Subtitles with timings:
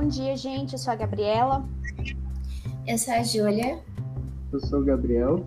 [0.00, 0.74] Bom dia, gente.
[0.74, 1.68] Eu sou a Gabriela.
[2.86, 3.80] Eu sou a Júlia.
[4.52, 5.44] Eu sou o Gabriel.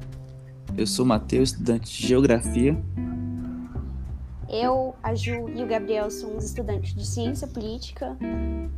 [0.77, 2.77] Eu sou o Matheus, estudante de Geografia.
[4.49, 8.17] Eu, a Ju e o Gabriel somos estudantes de Ciência Política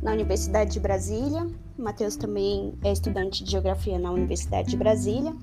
[0.00, 1.44] na Universidade de Brasília.
[1.76, 5.34] O Matheus também é estudante de Geografia na Universidade de Brasília.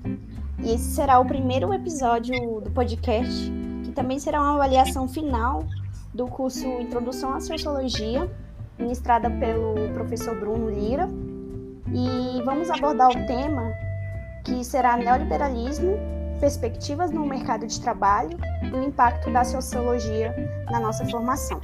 [0.64, 3.52] E esse será o primeiro episódio do podcast,
[3.84, 5.66] que também será uma avaliação final
[6.14, 8.30] do curso Introdução à Sociologia,
[8.78, 11.08] ministrada pelo professor Bruno Lira.
[11.92, 13.72] E vamos abordar o tema
[14.44, 15.96] que será neoliberalismo,
[16.40, 20.34] perspectivas no mercado de trabalho e o impacto da sociologia
[20.70, 21.60] na nossa formação.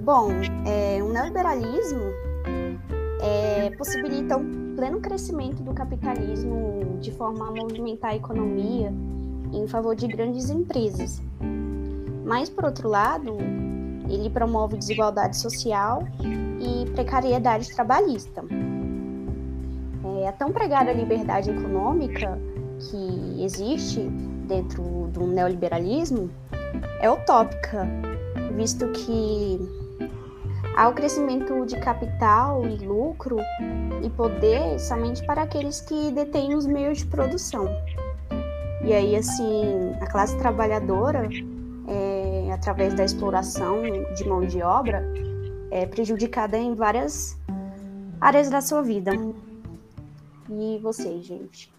[0.00, 0.30] Bom,
[0.66, 2.02] é, o neoliberalismo
[3.20, 8.92] é, possibilita um pleno crescimento do capitalismo de forma a movimentar a economia
[9.52, 11.22] em favor de grandes empresas.
[12.24, 13.36] Mas, por outro lado,
[14.08, 16.02] ele promove desigualdade social
[16.60, 18.44] e precariedade trabalhista.
[20.22, 22.38] É, a tão pregada liberdade econômica
[22.78, 24.00] que existe
[24.46, 26.30] dentro do neoliberalismo
[27.00, 27.86] é utópica,
[28.56, 29.58] visto que
[30.76, 33.38] há o crescimento de capital e lucro
[34.02, 37.68] e poder somente para aqueles que detêm os meios de produção.
[38.84, 41.28] E aí, assim, a classe trabalhadora
[41.88, 42.13] é,
[42.64, 43.82] através da exploração
[44.16, 45.04] de mão de obra,
[45.70, 47.38] é prejudicada em várias
[48.18, 49.12] áreas da sua vida.
[50.48, 51.70] E você, gente?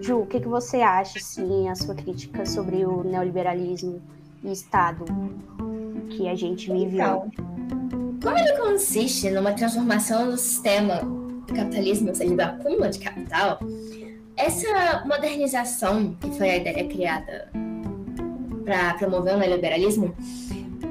[0.00, 4.00] Ju, o que, que você acha, sim, a sua crítica sobre o neoliberalismo
[4.42, 5.04] e Estado
[6.08, 6.96] que a gente vive?
[6.96, 7.30] Então,
[8.22, 11.02] como ele consiste numa transformação do sistema
[11.46, 13.58] do capitalismo, ou seja, do acúmulo de capital,
[14.38, 17.50] essa modernização, que foi a ideia criada
[18.64, 20.14] para promover o neoliberalismo,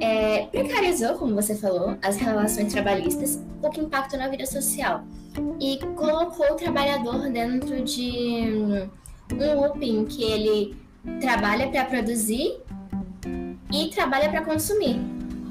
[0.01, 5.03] é, precarizou, como você falou, as relações trabalhistas, com que impacto na vida social
[5.59, 8.87] e colocou o trabalhador dentro de
[9.33, 10.75] um looping que ele
[11.19, 12.57] trabalha para produzir
[13.71, 14.99] e trabalha para consumir.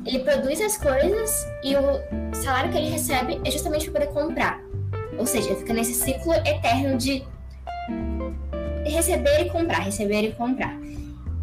[0.04, 4.60] Ele produz as coisas e o salário que ele recebe é justamente para poder comprar.
[5.18, 7.22] Ou seja, fica nesse ciclo eterno de
[8.84, 10.78] receber e comprar, receber e comprar.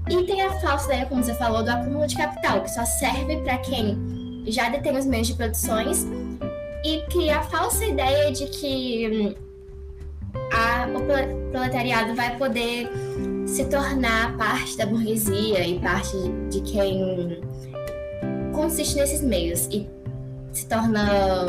[0.10, 3.38] E tem a falsa ideia, como você falou, do acúmulo de capital, que só serve
[3.38, 6.06] para quem já detém os meios de produções
[6.84, 9.46] e cria a falsa ideia de que hum,
[10.54, 12.88] a, o proletariado vai poder
[13.48, 16.16] se tornar parte da burguesia e parte
[16.52, 17.42] de quem
[18.54, 19.88] consiste nesses meios e
[20.52, 21.46] se torna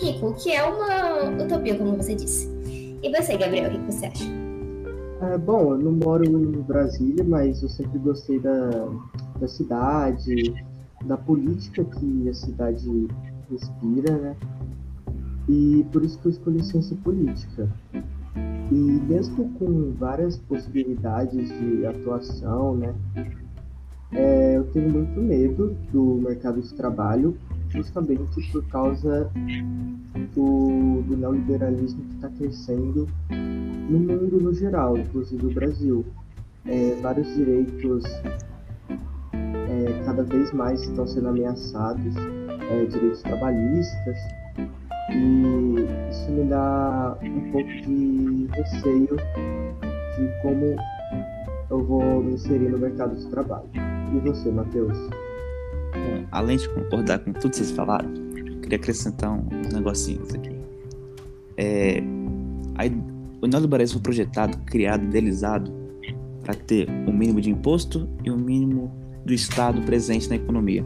[0.00, 2.52] rico, o que é uma utopia, como você disse.
[3.02, 4.43] E você, Gabriel, o que você acha?
[5.32, 8.70] É, bom, eu não moro em Brasília, mas eu sempre gostei da,
[9.40, 10.54] da cidade,
[11.04, 13.08] da política que a cidade
[13.50, 14.36] respira, né?
[15.48, 17.68] E por isso que eu escolhi ciência política.
[18.70, 22.94] E mesmo com várias possibilidades de atuação, né?
[24.12, 27.36] É, eu tenho muito medo do mercado de trabalho,
[27.74, 29.30] justamente por causa
[30.34, 36.04] do, do neoliberalismo que está crescendo no mundo no geral, inclusive o Brasil.
[36.66, 42.14] É, vários direitos é, cada vez mais estão sendo ameaçados,
[42.70, 44.16] é, direitos trabalhistas,
[45.10, 49.16] e isso me dá um pouco de receio
[50.16, 50.76] de como
[51.70, 53.68] eu vou me inserir no mercado de trabalho.
[54.14, 54.96] E você, Matheus?
[56.34, 58.12] Além de concordar com tudo que vocês falaram,
[58.60, 60.50] queria acrescentar uns negocinhos aqui.
[61.56, 62.02] É,
[62.74, 62.82] a,
[63.40, 65.72] o neoliberalismo projetado, criado, idealizado
[66.42, 68.92] para ter o um mínimo de imposto e o um mínimo
[69.24, 70.84] do Estado presente na economia.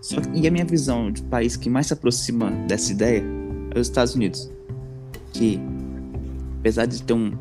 [0.00, 3.24] Só que, e a minha visão de país que mais se aproxima dessa ideia
[3.74, 4.48] é os Estados Unidos,
[5.32, 5.60] que
[6.60, 7.36] apesar de ter um,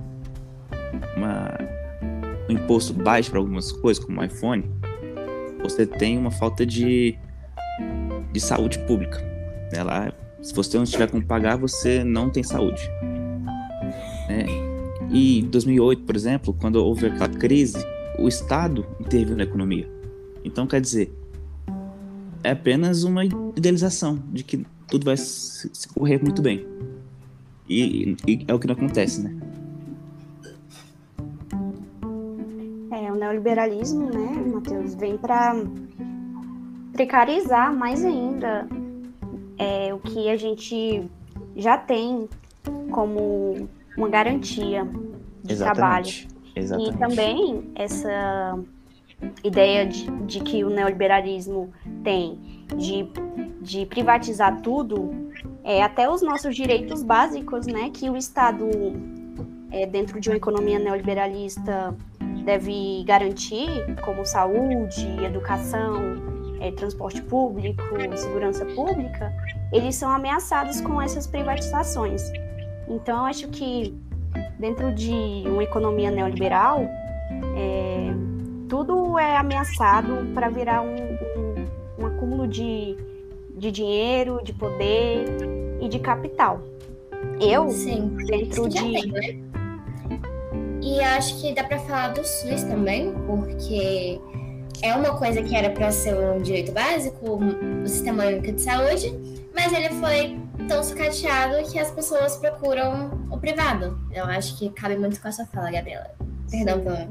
[1.15, 1.55] uma,
[2.49, 4.63] um imposto baixo para algumas coisas, como o iPhone,
[5.69, 7.17] você tem uma falta de,
[8.31, 9.19] de saúde pública.
[9.71, 9.83] Né?
[9.83, 12.81] Lá, se você não tiver como pagar, você não tem saúde.
[14.29, 14.45] Né?
[15.11, 17.77] E em 2008, por exemplo, quando houve aquela crise,
[18.19, 19.89] o Estado interviu na economia.
[20.43, 21.11] Então, quer dizer,
[22.43, 26.65] é apenas uma idealização de que tudo vai se correr muito bem.
[27.67, 29.35] E, e, é o que não acontece, né?
[33.35, 35.55] Neoliberalismo, né, Matheus, vem para
[36.93, 38.67] precarizar mais ainda
[39.57, 41.09] é, o que a gente
[41.55, 42.29] já tem
[42.91, 43.67] como
[43.97, 44.87] uma garantia
[45.43, 46.27] de Exatamente.
[46.27, 46.35] trabalho.
[46.55, 46.95] Exatamente.
[46.95, 48.59] E também essa
[49.43, 51.71] ideia de, de que o neoliberalismo
[52.03, 52.37] tem
[52.77, 53.07] de,
[53.61, 55.11] de privatizar tudo,
[55.63, 58.67] é, até os nossos direitos básicos, né, que o Estado,
[59.71, 61.95] é, dentro de uma economia neoliberalista,
[62.45, 63.67] deve garantir,
[64.03, 65.95] como saúde, educação,
[66.61, 67.81] é, transporte público,
[68.15, 69.33] segurança pública,
[69.73, 72.21] eles são ameaçados com essas privatizações.
[72.87, 73.97] Então, acho que
[74.59, 76.81] dentro de uma economia neoliberal,
[77.57, 78.13] é,
[78.69, 82.95] tudo é ameaçado para virar um, um, um acúmulo de,
[83.57, 85.25] de dinheiro, de poder
[85.81, 86.61] e de capital.
[87.39, 88.79] Eu, Sim, dentro de.
[88.79, 89.44] tem, né?
[90.95, 94.17] E acho que dá para falar do SUS também, porque
[94.81, 97.37] é uma coisa que era para ser um direito básico,
[97.83, 99.13] o Sistema Único de Saúde,
[99.53, 100.39] mas ele foi
[100.69, 103.99] tão sucateado que as pessoas procuram o privado.
[104.09, 106.11] Eu acho que cabe muito com a sua fala, Gabriela.
[106.49, 107.09] Perdão pela.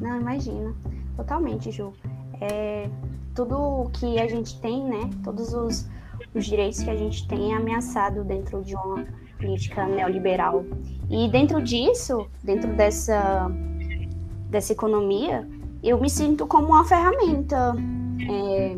[0.00, 0.74] Não, imagina.
[1.16, 1.92] Totalmente, Ju.
[2.40, 2.90] É,
[3.32, 5.08] tudo que a gente tem, né?
[5.22, 5.86] Todos os,
[6.34, 9.06] os direitos que a gente tem é ameaçado dentro de uma
[9.38, 10.64] política neoliberal.
[11.10, 13.50] E dentro disso, dentro dessa,
[14.50, 15.48] dessa economia,
[15.82, 17.74] eu me sinto como uma ferramenta.
[18.30, 18.76] É,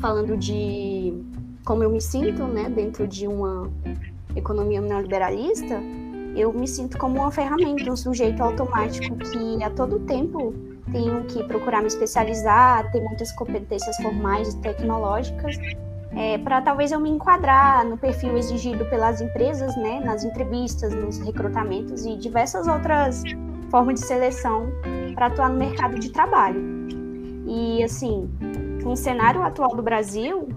[0.00, 1.14] falando de
[1.64, 3.68] como eu me sinto, né, dentro de uma
[4.36, 5.80] economia neoliberalista,
[6.36, 10.54] eu me sinto como uma ferramenta, um sujeito automático que a todo tempo
[10.92, 15.56] tenho que procurar me especializar, ter muitas competências formais e tecnológicas,
[16.16, 21.18] é, para talvez eu me enquadrar no perfil exigido pelas empresas, né, nas entrevistas, nos
[21.18, 23.22] recrutamentos e diversas outras
[23.70, 24.66] formas de seleção
[25.14, 26.58] para atuar no mercado de trabalho.
[27.46, 28.30] E assim,
[28.82, 30.48] com o cenário atual do Brasil,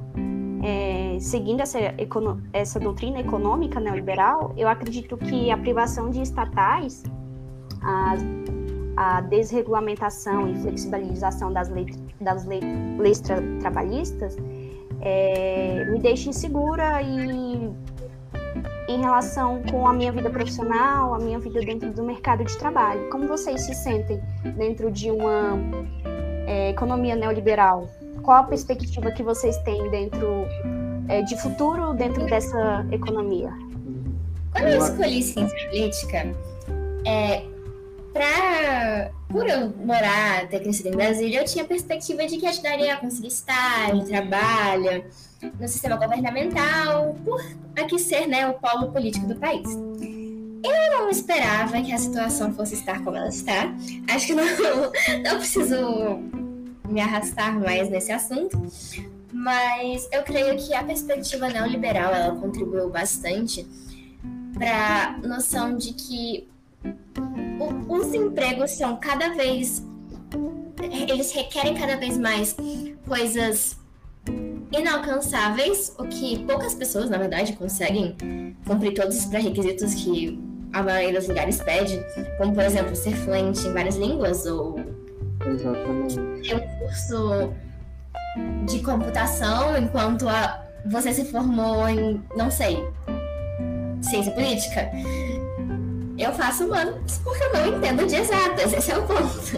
[0.64, 1.78] é, seguindo essa,
[2.54, 7.04] essa doutrina econômica neoliberal, eu acredito que a privação de estatais,
[7.82, 8.16] a,
[8.96, 12.64] a desregulamentação e flexibilização das, leis, das leis,
[12.98, 14.38] leis tra, trabalhistas
[15.02, 17.70] é, me deixa insegura e
[18.88, 23.10] em relação com a minha vida profissional, a minha vida dentro do mercado de trabalho.
[23.10, 24.20] Como vocês se sentem
[24.58, 25.58] dentro de uma
[26.48, 27.88] é, economia neoliberal?
[28.30, 30.46] qual a perspectiva que vocês têm dentro
[31.08, 33.52] é, de futuro dentro dessa economia?
[34.52, 36.36] Quando eu escolhi ciência política,
[37.06, 37.44] é,
[38.20, 42.94] pra, por eu morar, ter crescido em Brasília, eu tinha a perspectiva de que ajudaria
[42.94, 45.06] a conseguir estágio, trabalho
[45.58, 47.42] no sistema governamental, por
[47.82, 49.70] aqui ser né, o polo político do país.
[49.72, 53.74] Eu não esperava que a situação fosse estar como ela está.
[54.14, 54.44] Acho que não,
[55.24, 56.20] não preciso
[56.90, 58.62] me arrastar mais nesse assunto,
[59.32, 63.66] mas eu creio que a perspectiva neoliberal ela contribuiu bastante
[64.58, 66.50] para noção de que
[67.60, 69.84] o, os empregos são cada vez
[70.82, 72.56] eles requerem cada vez mais
[73.06, 73.78] coisas
[74.72, 78.16] inalcançáveis, o que poucas pessoas, na verdade, conseguem
[78.66, 80.40] cumprir todos os pré-requisitos que
[80.72, 82.00] a maioria dos lugares pede,
[82.38, 84.80] como por exemplo ser fluente em várias línguas ou
[85.46, 86.16] Exatamente.
[86.44, 87.54] Tem um curso
[88.66, 92.84] de computação enquanto a, você se formou em, não sei,
[94.02, 94.92] ciência política.
[96.20, 99.58] Eu faço humanos porque eu não entendo de exatas, esse é o ponto.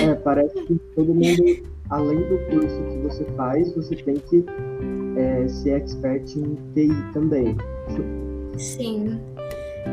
[0.00, 4.42] É, parece que todo mundo, além do curso que você faz, você tem que
[5.18, 7.56] é, ser expert em TI também.
[8.56, 9.20] Sim.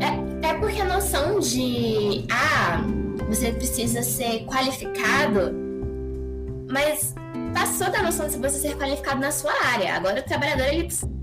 [0.00, 2.24] É, é porque a noção de.
[2.30, 2.82] Ah,
[3.28, 5.54] você precisa ser qualificado,
[6.70, 7.14] mas
[7.52, 9.94] passou da noção de você ser qualificado na sua área.
[9.94, 11.19] Agora o trabalhador ele precisa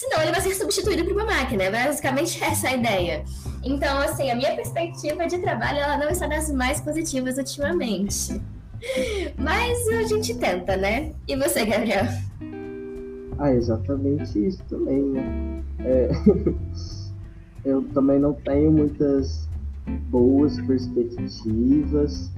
[0.00, 1.64] senão ele vai ser substituído por uma máquina.
[1.64, 3.22] É basicamente essa a ideia.
[3.62, 8.40] Então, assim, a minha perspectiva de trabalho ela não está das mais positivas ultimamente.
[9.36, 11.12] Mas a gente tenta, né?
[11.28, 12.06] E você, Gabriel?
[13.38, 15.62] Ah, exatamente isso também, né?
[15.80, 16.10] É...
[17.64, 19.48] eu também não tenho muitas
[20.08, 22.30] boas perspectivas,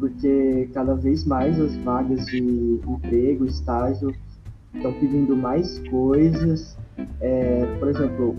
[0.00, 4.12] porque cada vez mais as vagas de emprego, estágio,
[4.74, 6.76] estão pedindo mais coisas.
[7.20, 8.36] É, por exemplo,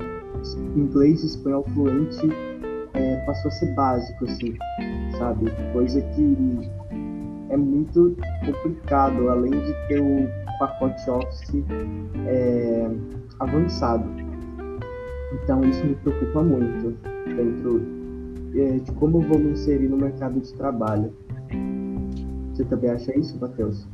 [0.75, 2.29] inglês e espanhol fluente
[2.93, 4.55] é, passou a ser básico, assim,
[5.17, 5.45] sabe?
[5.73, 6.69] Coisa que
[7.49, 10.27] é muito complicado, além de ter o
[10.59, 11.63] pacote Office
[12.27, 12.89] é,
[13.39, 14.09] avançado.
[15.43, 17.81] Então isso me preocupa muito dentro
[18.55, 21.13] é, de como vou me inserir no mercado de trabalho.
[22.53, 23.87] Você também acha isso, Matheus?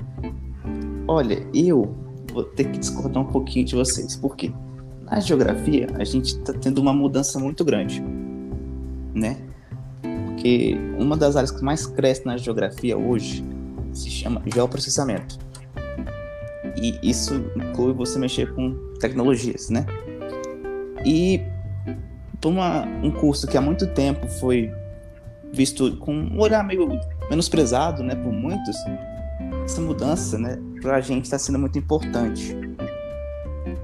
[1.07, 1.93] Olha, eu
[2.33, 4.15] vou ter que discordar um pouquinho de vocês.
[4.15, 4.51] Por quê?
[5.03, 8.03] Na geografia, a gente está tendo uma mudança muito grande,
[9.13, 9.37] né?
[10.43, 13.45] porque uma das áreas que mais cresce na geografia hoje
[13.93, 15.39] se chama geoprocessamento.
[16.75, 19.85] E isso inclui você mexer com tecnologias, né?
[21.05, 21.39] E
[22.41, 24.69] por uma, um curso que há muito tempo foi
[25.53, 26.99] visto com um olhar meio
[27.29, 28.75] menosprezado, né, por muitos,
[29.63, 32.55] essa mudança, né, para a gente está sendo muito importante.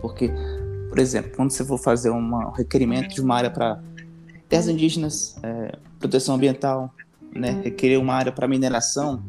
[0.01, 0.31] Porque,
[0.89, 3.81] por exemplo, quando você for fazer um requerimento de uma área para
[4.47, 6.93] terras indígenas, é, proteção ambiental,
[7.33, 9.21] né, requerer uma área para mineração,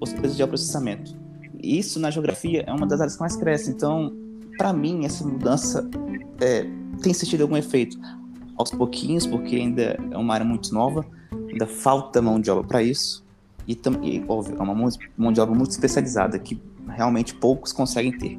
[0.00, 1.14] você precisa de processamento.
[1.62, 3.70] Isso na geografia é uma das áreas que mais cresce.
[3.70, 4.12] Então,
[4.56, 5.88] para mim, essa mudança
[6.40, 6.66] é,
[7.02, 7.98] tem sentido algum efeito.
[8.56, 11.04] Aos pouquinhos, porque ainda é uma área muito nova,
[11.50, 13.25] ainda falta mão de obra para isso.
[13.66, 18.38] E, e óbvio, é uma mão de obra muito especializada que realmente poucos conseguem ter.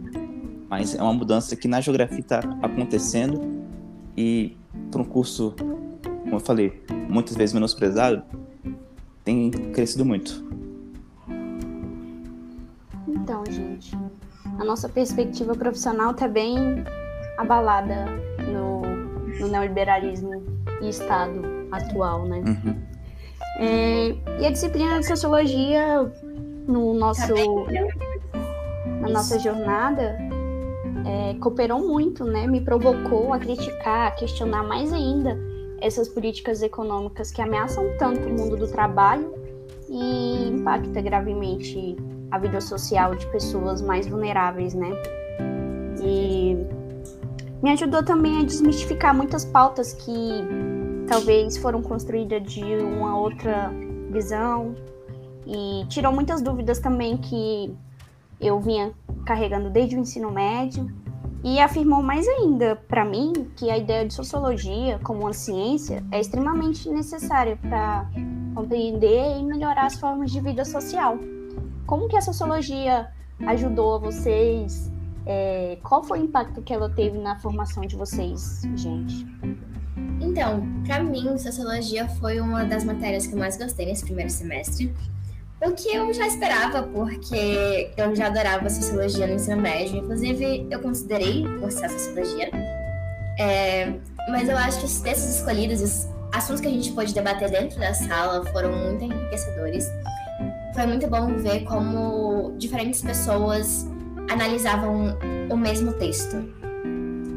[0.69, 3.41] Mas é uma mudança que na geografia está acontecendo
[4.15, 4.57] e
[4.91, 5.53] para um curso,
[6.23, 8.23] como eu falei, muitas vezes menosprezado,
[9.23, 10.45] tem crescido muito.
[13.07, 13.95] Então, gente,
[14.57, 16.55] a nossa perspectiva profissional está bem
[17.37, 18.05] abalada
[18.51, 18.81] no,
[19.39, 20.43] no neoliberalismo
[20.81, 21.41] e Estado
[21.71, 22.39] atual, né?
[22.39, 22.86] Uhum.
[23.59, 26.11] É, e a disciplina de sociologia
[26.67, 27.33] no nosso
[29.01, 30.17] na nossa jornada
[31.05, 32.45] é, cooperou muito, né?
[32.47, 35.37] Me provocou a criticar, a questionar mais ainda
[35.79, 39.33] essas políticas econômicas que ameaçam tanto o mundo do trabalho
[39.89, 41.95] e impacta gravemente
[42.31, 44.89] a vida social de pessoas mais vulneráveis, né?
[46.01, 46.57] E
[47.61, 50.11] me ajudou também a desmistificar muitas pautas que
[51.07, 53.71] talvez foram construídas de uma outra
[54.11, 54.75] visão
[55.45, 57.73] e tirou muitas dúvidas também que
[58.39, 58.93] eu vinha
[59.25, 60.91] carregando desde o ensino médio
[61.43, 66.19] e afirmou mais ainda para mim que a ideia de sociologia como uma ciência é
[66.19, 68.09] extremamente necessária para
[68.53, 71.17] compreender e melhorar as formas de vida social.
[71.85, 73.09] Como que a sociologia
[73.45, 74.91] ajudou vocês?
[75.25, 79.25] É, qual foi o impacto que ela teve na formação de vocês, gente?
[80.19, 84.93] Então, para mim, sociologia foi uma das matérias que eu mais gostei nesse primeiro semestre.
[85.61, 89.97] O que eu já esperava, porque eu já adorava sociologia no ensino médio.
[89.97, 92.49] Inclusive, eu considerei cursar sociologia.
[93.39, 93.93] É,
[94.29, 97.79] mas eu acho que os textos escolhidos, os assuntos que a gente pôde debater dentro
[97.79, 99.87] da sala foram muito enriquecedores.
[100.73, 103.87] Foi muito bom ver como diferentes pessoas
[104.29, 105.17] analisavam
[105.49, 106.37] o mesmo texto.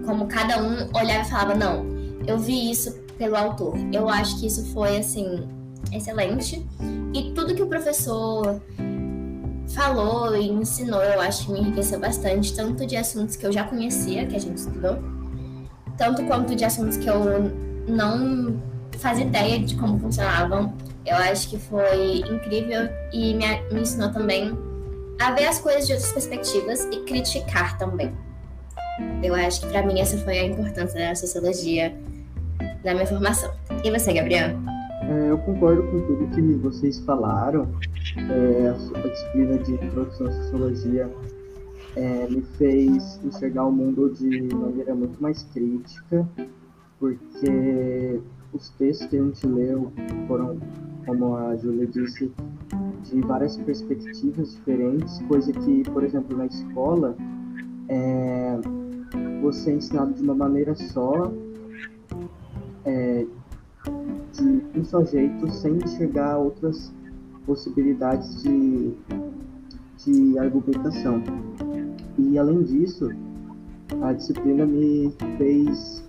[0.04, 3.74] Como cada um olhava e falava: Não, eu vi isso pelo autor.
[3.92, 5.48] Eu acho que isso foi, assim,
[5.92, 6.66] excelente.
[7.14, 8.60] E tudo que o professor
[9.74, 13.64] falou e ensinou, eu acho que me enriqueceu bastante, tanto de assuntos que eu já
[13.64, 14.98] conhecia, que a gente estudou,
[15.96, 17.50] tanto quanto de assuntos que eu
[17.88, 18.60] não
[18.98, 20.74] fazia ideia de como funcionavam.
[21.06, 24.56] Eu acho que foi incrível e me, me ensinou também
[25.20, 28.12] a ver as coisas de outras perspectivas e criticar também.
[29.22, 31.94] Eu acho que para mim essa foi a importância da sociologia
[32.84, 33.50] na minha formação.
[33.84, 34.50] E você, Gabriel?
[35.02, 37.68] É, eu concordo com tudo que vocês falaram.
[38.16, 41.10] É, a, disciplina de introdução à sociologia
[41.96, 46.28] é, me fez enxergar o mundo de maneira muito mais crítica,
[46.98, 48.20] porque
[48.52, 49.92] os textos que a gente leu
[50.28, 50.58] foram,
[51.06, 52.30] como a Júlia disse,
[53.04, 57.16] de várias perspectivas diferentes, coisa que, por exemplo, na escola,
[57.88, 58.58] é,
[59.42, 61.32] você é ensinado de uma maneira só,
[62.84, 63.26] é,
[64.32, 66.92] de um só jeito, sem enxergar outras
[67.46, 68.92] possibilidades de,
[70.04, 71.22] de argumentação.
[72.18, 73.10] E além disso,
[74.02, 76.04] a disciplina me fez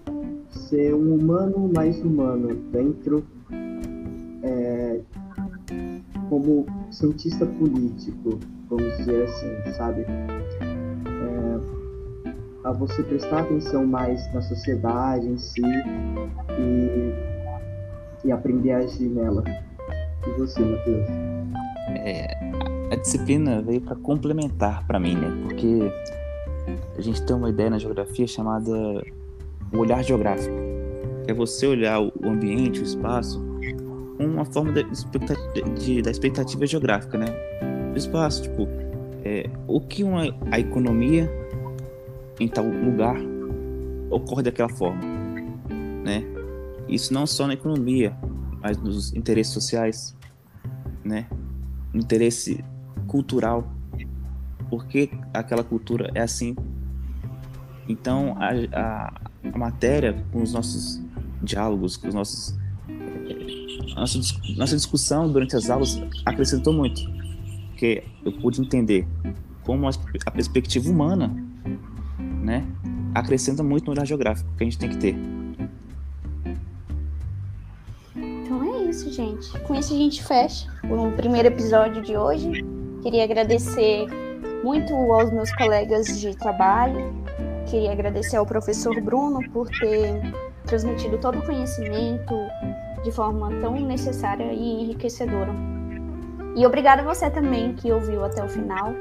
[0.50, 3.24] ser um humano mais humano dentro
[4.44, 5.00] é,
[6.30, 10.02] como cientista político, vamos dizer assim, sabe?
[10.02, 11.81] É,
[12.64, 15.62] a você prestar atenção mais na sociedade em si
[16.60, 17.14] e,
[18.26, 19.44] e aprender a agir nela.
[20.28, 21.08] E você, Matheus?
[21.96, 22.28] É,
[22.92, 25.28] a disciplina veio para complementar para mim, né?
[25.44, 25.92] Porque
[26.98, 28.72] a gente tem uma ideia na geografia chamada
[29.74, 30.54] o olhar geográfico.
[31.28, 33.44] É você olhar o ambiente, o espaço,
[34.18, 34.84] com uma forma de,
[35.80, 37.26] de, da expectativa geográfica, né?
[37.94, 38.68] O espaço, tipo,
[39.24, 41.41] é, o que uma, a economia
[42.42, 43.16] em tal lugar
[44.10, 45.00] ocorre daquela forma,
[46.04, 46.24] né?
[46.88, 48.18] Isso não só na economia,
[48.62, 50.18] mas nos interesses sociais,
[51.04, 51.28] né?
[51.94, 52.64] Interesse
[53.08, 53.72] cultural,
[54.70, 56.56] porque aquela cultura é assim.
[57.88, 59.22] Então a, a,
[59.54, 61.02] a matéria com os nossos
[61.44, 62.60] diálogos, com os nossos
[63.96, 67.02] nossa, dis- nossa discussão durante as aulas acrescentou muito,
[67.70, 69.08] porque eu pude entender
[69.64, 71.51] como a perspectiva humana,
[72.42, 72.66] né,
[73.14, 75.16] acrescenta muito no olhar geográfico que a gente tem que ter.
[78.16, 79.58] Então é isso, gente.
[79.62, 82.66] Com isso a gente fecha o primeiro episódio de hoje.
[83.02, 84.08] Queria agradecer
[84.64, 87.14] muito aos meus colegas de trabalho.
[87.70, 90.22] Queria agradecer ao professor Bruno por ter
[90.66, 92.36] transmitido todo o conhecimento
[93.04, 95.52] de forma tão necessária e enriquecedora.
[96.56, 98.94] E obrigada a você também que ouviu até o final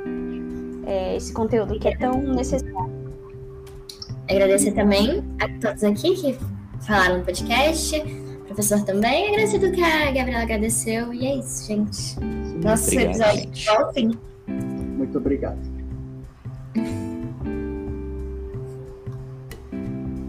[0.86, 2.89] é, esse conteúdo que é tão necessário.
[4.30, 6.38] Agradecer também a todos aqui que
[6.86, 8.00] falaram no podcast,
[8.46, 9.28] professor também.
[9.28, 11.12] Agradecer do que a Gabriela agradeceu.
[11.12, 11.96] E é isso, gente.
[11.96, 13.58] Sim, Nosso Obrigado, episódio gente.
[13.58, 14.10] chegou ao fim.
[14.96, 15.58] Muito obrigado.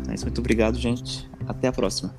[0.09, 1.29] É isso, muito obrigado, gente.
[1.47, 2.13] Até a próxima.